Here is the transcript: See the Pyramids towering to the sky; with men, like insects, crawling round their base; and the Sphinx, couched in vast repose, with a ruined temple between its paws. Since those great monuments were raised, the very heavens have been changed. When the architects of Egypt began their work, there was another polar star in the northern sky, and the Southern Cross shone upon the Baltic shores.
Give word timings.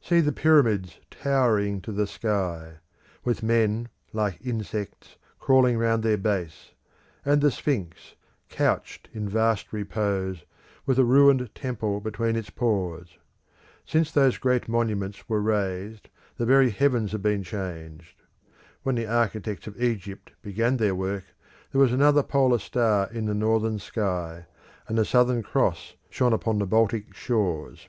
See 0.00 0.20
the 0.20 0.30
Pyramids 0.30 1.00
towering 1.10 1.80
to 1.80 1.90
the 1.90 2.06
sky; 2.06 2.74
with 3.24 3.42
men, 3.42 3.88
like 4.12 4.38
insects, 4.40 5.16
crawling 5.40 5.78
round 5.78 6.04
their 6.04 6.16
base; 6.16 6.70
and 7.24 7.40
the 7.42 7.50
Sphinx, 7.50 8.14
couched 8.48 9.08
in 9.12 9.28
vast 9.28 9.72
repose, 9.72 10.44
with 10.86 10.96
a 11.00 11.04
ruined 11.04 11.52
temple 11.56 11.98
between 12.00 12.36
its 12.36 12.50
paws. 12.50 13.18
Since 13.84 14.12
those 14.12 14.38
great 14.38 14.68
monuments 14.68 15.28
were 15.28 15.42
raised, 15.42 16.08
the 16.36 16.46
very 16.46 16.70
heavens 16.70 17.10
have 17.10 17.22
been 17.22 17.42
changed. 17.42 18.22
When 18.84 18.94
the 18.94 19.08
architects 19.08 19.66
of 19.66 19.82
Egypt 19.82 20.30
began 20.40 20.76
their 20.76 20.94
work, 20.94 21.24
there 21.72 21.80
was 21.80 21.92
another 21.92 22.22
polar 22.22 22.58
star 22.60 23.10
in 23.10 23.24
the 23.26 23.34
northern 23.34 23.80
sky, 23.80 24.46
and 24.86 24.96
the 24.96 25.04
Southern 25.04 25.42
Cross 25.42 25.96
shone 26.10 26.32
upon 26.32 26.58
the 26.60 26.64
Baltic 26.66 27.12
shores. 27.12 27.88